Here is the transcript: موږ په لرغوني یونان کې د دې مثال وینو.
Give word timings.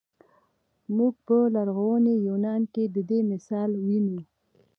موږ 0.95 1.13
په 1.27 1.37
لرغوني 1.55 2.15
یونان 2.27 2.61
کې 2.73 2.83
د 2.95 2.97
دې 3.09 3.19
مثال 3.31 3.69
وینو. 3.85 4.19